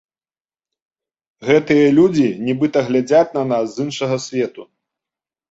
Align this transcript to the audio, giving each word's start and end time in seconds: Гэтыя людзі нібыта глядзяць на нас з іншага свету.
Гэтыя 1.49 1.91
людзі 1.97 2.25
нібыта 2.47 2.79
глядзяць 2.89 3.35
на 3.37 3.43
нас 3.53 3.65
з 3.75 3.87
іншага 3.87 4.15
свету. 4.27 4.61